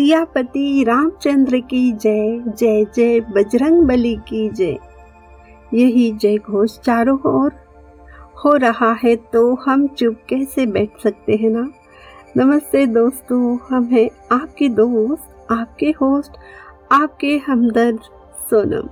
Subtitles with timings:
[0.00, 4.78] सियापति रामचंद्र की जय जय जय, बजरंग बली की जय।
[5.74, 7.52] यही जय घोष चारों ओर।
[8.44, 11.68] हो रहा है तो हम चुप कैसे बैठ सकते हैं ना?
[12.36, 16.32] नमस्ते दोस्तों, हम हैं आपके दोस्त, आपके होस्ट,
[16.92, 18.00] आपके हमदर्द
[18.50, 18.88] सोनम।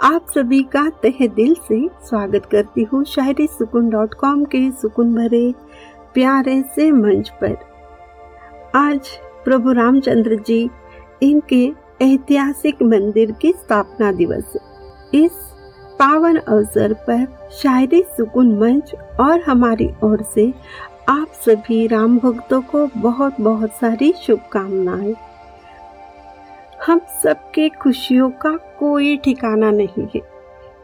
[0.00, 5.14] आप सभी का तहे दिल से स्वागत करती हूँ शायरी सुकून डॉट कॉम के सुकून
[5.14, 5.54] भरे,
[6.14, 7.56] प्यारे से मंच पर।
[8.74, 9.00] आज
[9.44, 10.70] प्रभु रामचंद्र जी,
[11.22, 14.56] इनके ऐतिहासिक मंदिर की स्थापना दिवस।
[15.14, 15.32] इस
[15.98, 20.54] पावन अवसर पर शायरी सुकून मंच और हमारी ओर से
[21.08, 25.14] आप सभी राम भक्तों को बहुत बहुत सारी शुभकामनाएँ।
[26.86, 30.20] हम सबके खुशियों का कोई ठिकाना नहीं है।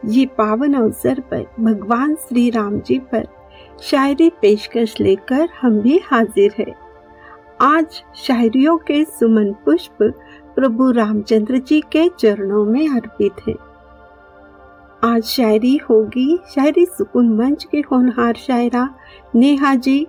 [0.05, 3.27] ये पावन अवसर पर भगवान श्री राम जी पर
[3.81, 6.88] शायरी पेशकश लेकर हम भी हाजिर है।
[7.61, 9.97] आज शायरियों के सुमन पुष्प
[10.55, 13.55] प्रभु रामचंद्र जी के चरणों में अर्पित है।
[15.03, 18.95] आज शायरी होगी शायरी सुकून मंच के होनहार शायरा
[19.35, 20.07] नेहा जी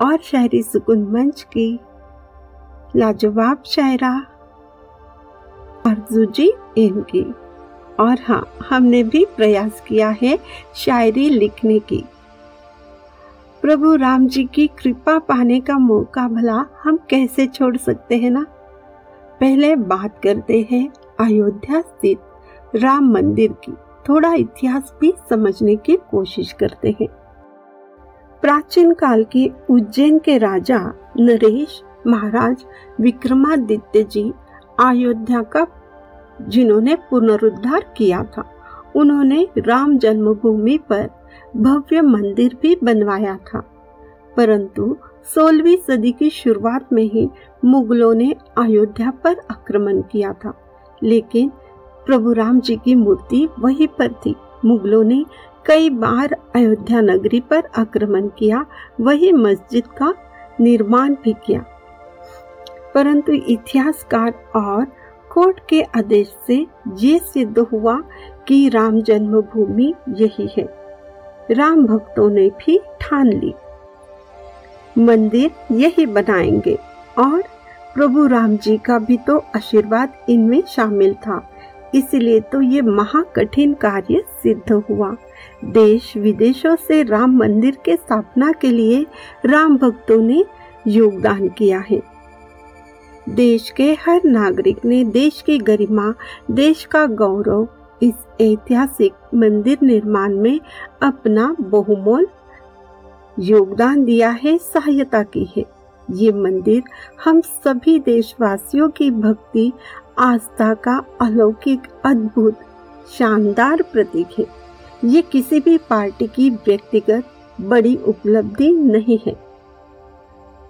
[0.00, 1.78] और शायरी सुकून मंच की
[2.96, 4.12] लाजवाब शायरा
[5.86, 7.24] अर्जू जी इनकी।
[8.00, 10.38] और हाँ हमने भी प्रयास किया है
[10.74, 12.04] शायरी लिखने की।
[13.68, 18.46] प्रभु राम जी की कृपा पाने का मौका भला हम कैसे छोड़ सकते हैं ना?
[19.40, 20.88] पहले बात करते हैं
[21.20, 22.18] अयोध्या स्थित
[22.76, 23.72] राम मंदिर की।
[24.08, 27.08] थोड़ा इतिहास भी समझने की कोशिश करते हैं।
[28.42, 30.78] प्राचीन काल के उज्जैन के राजा
[31.18, 32.64] नरेश महाराज
[33.00, 34.32] विक्रमादित्य जी
[34.80, 35.66] अयोध्या का
[36.42, 38.50] जिन्होंने पुनरुद्धार किया था,
[38.96, 41.17] उन्होंने राम जन्मभूमि पर
[41.56, 43.70] भव्य मंदिर भी बनवाया था।
[44.36, 44.96] परंतु
[45.34, 47.30] सोलहवीं सदी की शुरुआत में ही
[47.64, 50.54] मुगलों ने अयोध्या पर आक्रमण किया था।
[51.02, 51.48] लेकिन
[52.06, 55.24] प्रभु राम जी की मूर्ति वहीं पर थी। मुगलों ने
[55.66, 58.66] कई बार अयोध्या नगरी पर आक्रमण किया,
[59.00, 60.14] वही मस्जिद का
[60.60, 61.64] निर्माण भी किया।
[62.94, 64.84] परंतु इतिहासकार और
[65.32, 66.66] कोर्ट के आदेश से
[66.98, 68.02] ये सिद्ध हुआ
[68.48, 70.77] कि राम जन्मभूमि यही है।
[71.50, 73.54] राम भक्तों ने भी ठान ली।
[74.96, 76.78] मंदिर यही बनाएँगे
[77.18, 77.42] और
[77.94, 81.40] प्रभु राम जी का भी तो आशीर्वाद इनमें शामिल था,
[81.94, 85.14] इसलिए तो ये महाकठिन कार्य सिद्ध हुआ।
[85.64, 89.04] देश विदेशों से राम मंदिर के स्थापना के लिए
[89.46, 90.44] राम भक्तों ने
[90.86, 92.00] योगदान किया है।
[93.26, 96.12] देश के हर नागरिक ने, देश की गरिमा,
[96.50, 97.66] देश का गौरव
[98.02, 100.60] इस ऐतिहासिक मंदिर निर्माण में
[101.02, 102.26] अपना बहुमोल
[103.38, 105.64] योगदान दिया है, सहायता की है।
[106.10, 106.82] ये मंदिर
[107.24, 109.72] हम सभी देशवासियों की भक्ति,
[110.18, 112.60] आस्था का अलौकिक, अद्भुत,
[113.18, 114.46] शानदार प्रतीक है।
[115.04, 117.24] ये किसी भी पार्टी की व्यक्तिगत
[117.60, 119.36] बड़ी उपलब्धि नहीं है।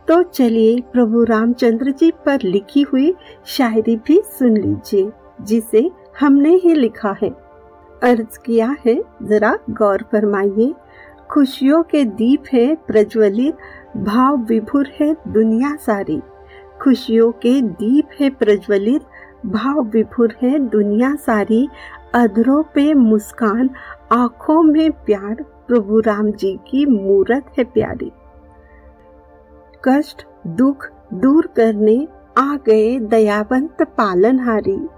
[0.08, 3.14] तो चलिए प्रभु रामचंद्र जी पर लिखी हुई
[3.46, 5.10] शायरी भी सुन लीजिए,
[5.40, 5.90] जिसे
[6.20, 7.28] हमने ही लिखा है।
[8.02, 10.74] अर्ज़ किया है, जरा गौर फरमाइए।
[11.30, 13.56] खुशियों के दीप है, प्रज्वलित।
[13.96, 16.20] भाव विभुर है, दुनिया सारी।
[16.82, 19.02] खुशियों के दीप है, प्रज्वलित।
[19.46, 21.68] भाव विभुर है, दुनिया सारी।
[22.14, 23.70] अधरों पे मुस्कान,
[24.12, 28.12] आँखों में प्यार। प्रभु राम जी की मूरत है प्यारी।
[29.84, 32.08] कष्ट, दुख दूर करने,
[32.38, 34.88] आ गए दयावंत पालनहारी।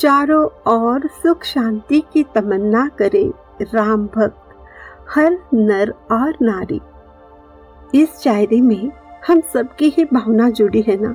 [0.00, 3.22] चारों ओर सुख शांति की तमन्ना करे
[3.64, 4.54] राम भक्त,
[5.08, 6.80] हर नर और नारी।
[7.94, 8.90] इस शायरी में
[9.26, 11.14] हम सबकी ही भावना जुड़ी है ना?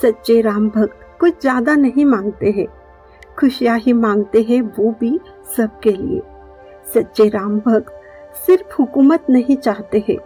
[0.00, 2.66] सच्चे राम भक्त कुछ ज़्यादा नहीं मांगते हैं।
[3.38, 5.18] खुशियाँ ही मांगते हैं वो भी
[5.56, 6.20] सबके लिए।
[6.94, 7.92] सच्चे राम भक्त
[8.46, 10.18] सिर्फ़ हुकूमत नहीं चाहते हैं,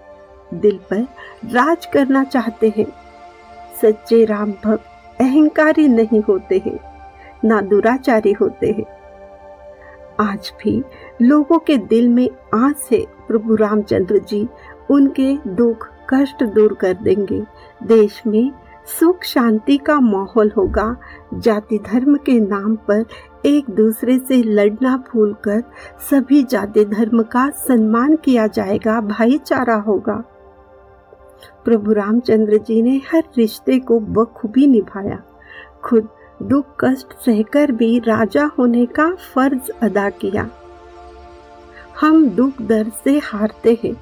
[0.52, 1.06] दिल पर
[1.54, 2.86] राज करना चाहते हैं।
[3.82, 6.78] सच्चे राम भक्त अहंकारी नहीं होते हैं।
[7.44, 8.86] ना दुराचारी होते हैं।
[10.20, 10.84] आज भी
[11.22, 14.48] लोगों के दिल में आस है प्रभु रामचंद्र जी
[14.90, 17.42] उनके दुख कष्ट दूर कर देंगे।
[17.82, 18.52] देश में
[19.00, 20.96] सुख शांति का माहौल होगा।
[21.34, 23.04] जाति धर्म के नाम पर
[23.46, 25.62] एक दूसरे से लड़ना भूलकर
[26.10, 30.22] सभी जाति धर्म का सम्मान किया जाएगा, भाईचारा होगा।
[31.64, 35.22] प्रभु रामचंद्र जी ने हर रिश्ते को बखूबी निभाया।
[35.84, 36.08] खुद
[36.42, 40.48] दुख कष्ट सहकर भी राजा होने का फ़र्ज़ अदा किया।
[42.00, 43.94] हम दुख दर्द से हारते हैं।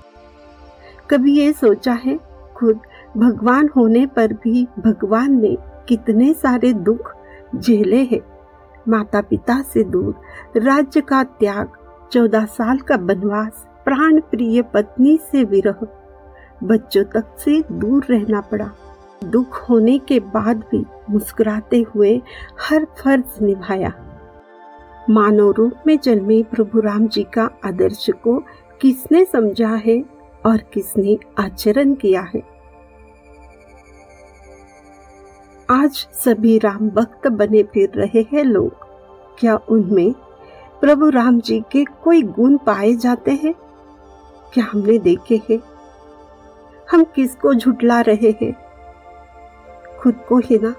[1.10, 2.18] कभी ये सोचा है,
[2.56, 2.80] खुद
[3.16, 5.56] भगवान होने पर भी भगवान ने
[5.88, 7.12] कितने सारे दुख
[7.56, 8.20] झेले हैं।
[8.88, 10.14] माता पिता से दूर,
[10.56, 11.68] राज्य का त्याग,
[12.12, 15.86] चौदह साल का बनवास प्राण प्रिय पत्नी से विरह,
[16.64, 18.70] बच्चों तक से दूर रहना पड़ा।
[19.24, 22.22] दुख होने के बाद भी मुस्कुराते हुए
[22.60, 23.92] हर फ़र्ज़ निभाया।
[25.10, 28.44] मानव रूप में जन्मे प्रभु राम जी का आदर्श को
[28.80, 30.04] किसने समझा है
[30.46, 32.42] और किसने आचरण किया है।
[35.70, 38.70] आज सभी राम भक्त बने फिर रहे हैं लोग।
[39.38, 40.12] क्या उनमें
[40.80, 43.54] प्रभु राम जी के कोई गुण पाए जाते हैं?
[44.54, 45.58] क्या हमने देखे हैं?
[46.90, 48.67] हम किसको झुटला रहे हैं?
[50.02, 50.74] खुद को ही ना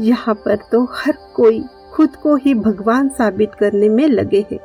[0.00, 1.62] यहाँ पर तो हर कोई
[1.92, 4.58] खुद को ही भगवान साबित करने में लगे हैं।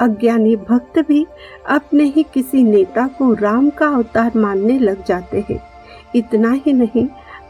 [0.00, 1.26] अज्ञानी भक्त भी
[1.68, 5.60] अपने ही किसी नेता को राम का अवतार मानने लग जाते हैं।
[6.14, 7.06] इतना ही नहीं,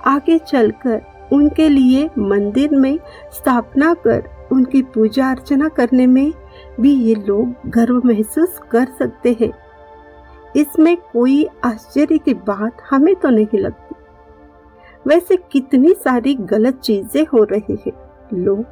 [0.07, 1.01] आगे चलकर
[1.33, 2.99] उनके लिए मंदिर में
[3.33, 6.33] स्थापना कर उनकी पूजा अर्चना करने में
[6.81, 9.53] भी ये लोग गर्व महसूस कर सकते हैं।
[10.57, 13.95] इसमें कोई आश्चर्य की बात हमें तो नहीं लगती।
[15.07, 17.93] वैसे कितनी सारी गलत चीज़ें हो रही है।
[18.35, 18.65] लोग,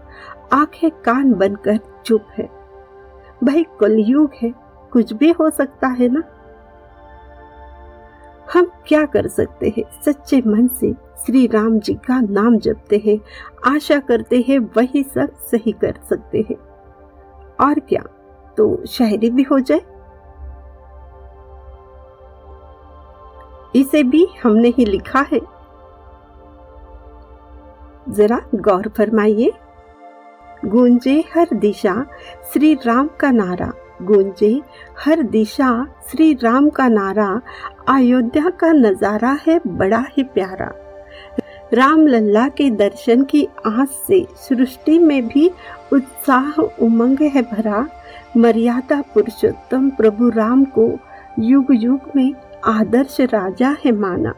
[0.52, 2.50] आँखें कान बनकर चुप है।
[3.44, 4.54] भाई, कलयुग है,
[4.90, 6.22] कुछ भी हो सकता है ना?
[8.54, 10.00] हम क्या कर सकते हैं?
[10.02, 13.18] सच्चे मन से श्री राम जी का नाम जपते हैं,
[13.74, 16.56] आशा करते हैं, वही सब सही कर सकते हैं।
[17.60, 18.02] और क्या?
[18.56, 19.93] तो शायरी भी हो जाए।
[23.74, 25.40] इसे भी हमने ही लिखा है।
[28.08, 29.52] जरा गौर फरमाइए।
[30.64, 31.94] गूंजे हर दिशा
[32.52, 33.72] श्री राम का नारा।
[34.02, 34.60] गूंजे
[34.98, 35.70] हर दिशा
[36.08, 37.28] श्री राम का नारा।
[37.88, 40.72] अयोध्या का नज़ारा है बड़ा ही प्यारा।
[41.72, 45.50] राम लल्ला के दर्शन की आस से सृष्टि में भी
[45.92, 47.86] उत्साह उमंग है भरा।
[48.36, 50.90] मर्यादा पुरुषोत्तम प्रभु राम को
[51.38, 52.32] युग युग में
[52.64, 54.34] आदर्श राजा है माना।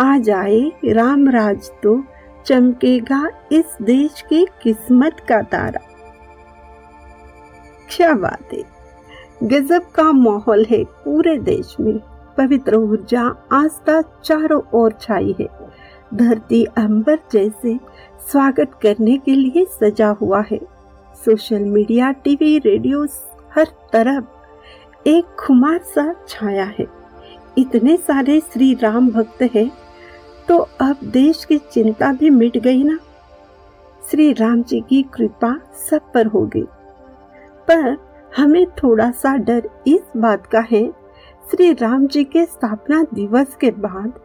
[0.00, 2.04] आ जाए राम राज तो
[2.46, 5.80] चमकेगा इस देश की किस्मत का तारा।
[7.90, 8.62] क्या बात। है
[9.42, 11.98] गजब का माहौल है पूरे देश में।
[12.36, 13.22] पवित्र ऊर्जा
[13.52, 15.48] आस्था चारों ओर छाई है।
[16.14, 17.78] धरती अंबर जैसे
[18.30, 20.60] स्वागत करने के लिए सजा हुआ है।
[21.24, 23.04] सोशल मीडिया, टीवी रेडियो
[23.56, 27.03] हर तरफ़ एक खुमार सा छाया है।
[27.56, 29.70] इतने सारे श्री राम भक्त हैं
[30.48, 32.98] तो अब देश की चिंता भी मिट गई ना।
[34.02, 35.54] श्री राम जी की कृपा
[35.90, 36.64] सब पर हो गई।
[37.68, 37.96] पर
[38.32, 40.86] हमें थोड़ा सा डर इस बात का है,
[41.50, 44.20] श्री राम जी के स्थापना दिवस के बाद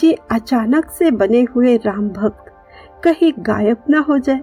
[0.00, 2.52] ये अचानक से बने हुए राम भक्त
[3.04, 4.40] कहीं गायब ना हो जाए।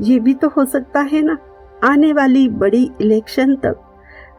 [0.00, 1.36] ये भी तो हो सकता है ना,
[1.84, 3.82] आने वाली बड़ी इलेक्शन तक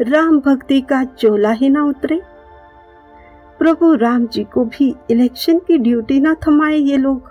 [0.02, 2.22] राम भक्ति का चोला ही ना उतरे।
[3.60, 7.30] प्रभु राम जी को भी इलेक्शन की ड्यूटी ना थमाए ये लोग।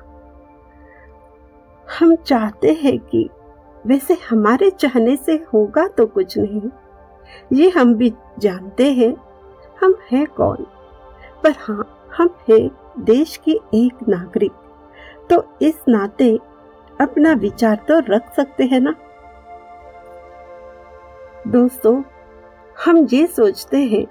[1.88, 3.28] हम चाहते हैं कि
[3.84, 6.70] वैसे हमारे चाहने से होगा तो कुछ नहीं।
[7.53, 9.15] ये हम भी जानते हैं,
[9.81, 10.67] हम है कौन?
[11.44, 12.58] पर हाँ हम है
[13.00, 14.53] देश के एक नागरिक।
[15.31, 16.39] तो इस नाते
[17.00, 18.94] अपना विचार तो रख सकते हैं ना?
[21.48, 22.03] दोस्तों,
[22.77, 24.06] हम ये सोचते हैं,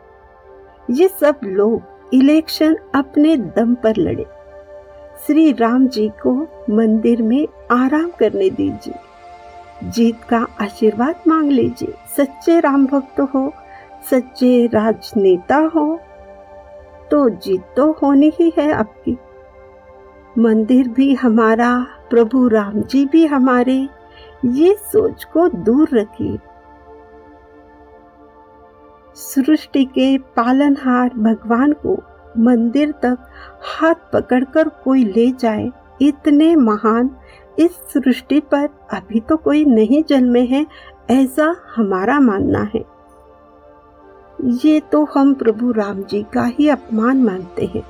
[0.92, 1.82] ये सब लोग
[2.16, 4.26] इलेक्शन अपने दम पर लड़े।
[5.28, 6.32] श्री राम जी को
[6.70, 13.52] मंदिर में आराम करने दीजिए। जीत का आशीर्वाद मांग लीजिए। सच्चे राम भक्त हो,
[14.12, 16.00] सच्चे राजनेता हो
[17.12, 19.18] तो जीत तो होनी ही है आपकी।
[20.38, 21.70] मंदिर भी हमारा,
[22.10, 23.88] प्रभु राम जी भी हमारे,
[24.46, 26.38] ये सोच को दूर रखिए।
[29.16, 31.98] सृष्टि के पालनहार भगवान को
[32.38, 33.18] मंदिर तक
[33.62, 35.70] हाथ पकड़कर कोई ले जाए,
[36.02, 37.10] इतने महान,
[37.60, 40.66] इस सृष्टि पर अभी तो कोई नहीं जन्मे हैं,
[41.12, 42.84] ऐसा हमारा मानना है।
[44.64, 47.84] ये तो हम प्रभु राम जी का ही अपमान मानते हैं।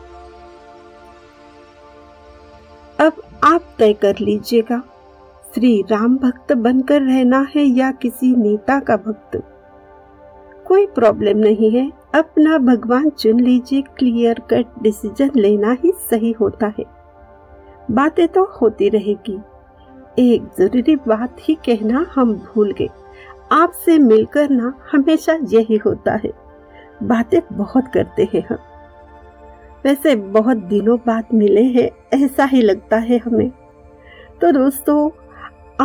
[3.00, 4.82] अब आप तय कर लीजिएगा,
[5.54, 9.42] श्री राम भक्त बनकर रहना है या किसी नेता का भक्त?
[10.66, 16.74] कोई प्रॉब्लम नहीं है। अपना भगवान चुन लीजिए क्लियर कट डिसीज़न लेना ही सही होता
[16.80, 16.86] है।
[17.92, 19.40] बातें तो होती रहेगी।
[20.20, 22.88] एक ज़रूरी बात ही कहना हम भूल गए।
[23.52, 26.32] आपसे मिलकर ना हमेशा यही होता है।
[27.04, 28.58] बातें बहुत करते हैं हम।
[29.86, 31.90] वैसे बहुत दिनों बाद मिले हैं,
[32.24, 33.50] ऐसा ही लगता है हमें।
[34.42, 35.10] तो दोस्तों,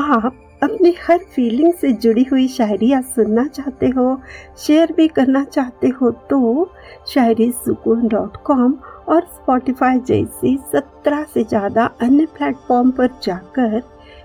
[0.01, 4.21] आप अपनी हर फीलिंग से जुड़ी हुई शायरियाँ सुनना चाहते हो
[4.59, 6.71] शेयर भी करना चाहते हो तो
[7.09, 8.75] शायरी सुकून डॉट कॉम
[9.09, 13.81] और स्पॉटिफाई जैसी सत्रह से ज़्यादा अन्य प्लेटफॉर्म पर जाकर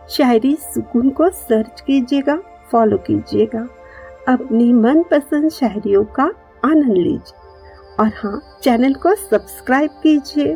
[0.10, 2.38] शायरी सुकून को सर्च कीजिएगा
[2.72, 3.68] फॉलो कीजिएगा।
[4.28, 6.24] अपनी मनपसंद शायरियों का
[6.66, 7.44] आनंद लीजिए।
[8.00, 10.56] और हाँ चैनल को सब्सक्राइब कीजिए।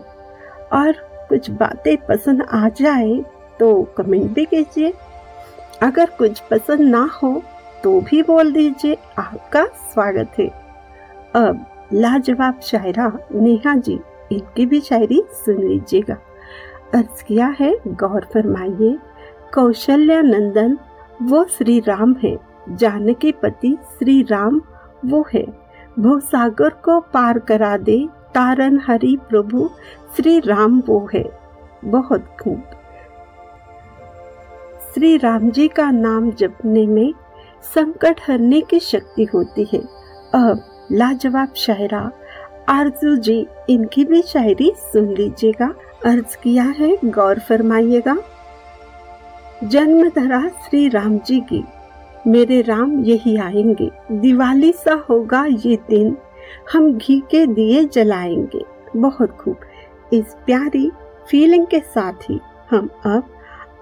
[0.74, 0.92] और
[1.30, 3.18] कुछ बातें पसंद आ जाए
[3.60, 4.94] तो कमेंट भी कीजिए।
[5.84, 7.42] अगर कुछ पसंद ना हो
[7.84, 10.48] तो भी बोल दीजिए। आपका स्वागत है।
[11.36, 14.00] अब लाजवाब शायरा नेहा जी,
[14.32, 16.18] इनकी भी शायरी सुन लीजिएगा।
[16.94, 18.98] अर्ज़ किया है, गौर फरमाइए,
[19.54, 20.78] कौशल्या नंदन,
[21.22, 22.38] वो श्री राम है।
[22.70, 24.62] जानकी पति श्री राम,
[25.06, 25.46] वो है।
[26.00, 29.70] भवसागर को पार करा दे तारन हरि प्रभु,
[30.16, 31.40] श्री राम वो है।
[31.86, 32.64] बहुत खूब।
[34.94, 37.14] श्री राम जी का नाम जपने में
[37.76, 39.80] संकट हरने की शक्ति होती है।
[40.34, 42.12] अब लाजवाब शायरा
[42.70, 48.18] आरज़ू जी इनकी भी शायरी सुन लीजिएगा। अर्ज़ किया है, गौर फरमाइएगा।
[49.64, 51.64] जन्म धरा श्री राम जी की,
[52.28, 56.18] मेरे राम यही आएँगे। दिवाली सा होगा ये दिन,
[56.74, 58.66] हम घी के दिए जलाएँगे।
[58.98, 59.58] बहुत खूब।
[60.14, 60.92] इस प्यारी
[61.30, 62.40] फीलिंग के साथ ही
[62.72, 63.24] हम अब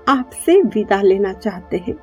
[0.08, 1.96] आपसे विदा लेना चाहते हैं।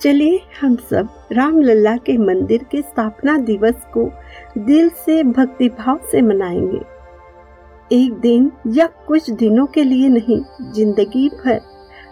[0.00, 4.10] चलिए हम सब राम लल्ला के मंदिर के स्थापना दिवस को
[4.58, 6.80] दिल से भक्ति भाव से मनाएँगे।
[7.92, 10.40] एक दिन या कुछ दिनों के लिए नहीं,
[10.72, 11.60] ज़िंदगी भर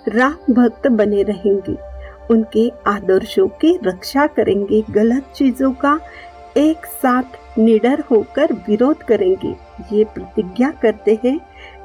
[0.09, 1.77] राम भक्त बने रहेंगे।
[2.31, 5.99] उनके आदर्शों की रक्षा करेंगे, गलत चीज़ों का
[6.57, 9.57] एक साथ निडर होकर विरोध करेंगे।
[9.93, 11.41] ये प्रतिज्ञा करते हैं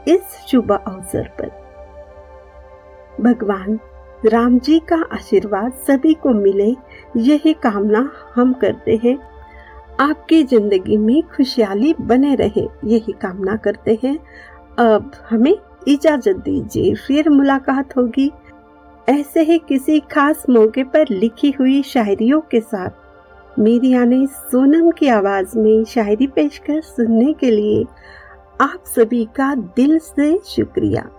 [0.08, 1.63] इस शुभ अवसर पर।
[3.24, 3.80] भगवान,
[4.26, 6.76] राम जी का आशीर्वाद सभी को मिले,
[7.18, 9.18] यही कामना हम करते हैं।
[10.00, 14.18] आपकी ज़िंदगी में खुशहाली बने रहे, यही कामना करते हैं।
[14.80, 15.56] अब हमें
[15.88, 18.32] इजाज़त दीजिए, फिर मुलाकात होगी।
[19.10, 25.08] ऐसे ही किसी खास मौके पर लिखी हुई शायरियों के साथ। मेरी यानी सोनम की
[25.08, 27.84] आवाज़ में शायरी पेशकर सुनने के लिए
[28.62, 31.10] आप सभी का दिल से शुक्रिया।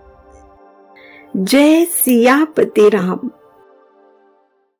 [1.37, 3.31] जय सियापति राम।